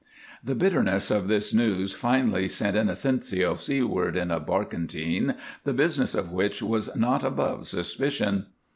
The 0.43 0.55
bitterness 0.55 1.11
of 1.11 1.27
this 1.27 1.53
news 1.53 1.93
finally 1.93 2.47
sent 2.47 2.75
Inocencio 2.75 3.53
seaward 3.53 4.17
in 4.17 4.31
a 4.31 4.39
barkentine, 4.39 5.35
the 5.63 5.73
business 5.73 6.15
of 6.15 6.31
which 6.31 6.59
was 6.63 6.95
not 6.95 7.23
above 7.23 7.67
suspicion. 7.67 8.47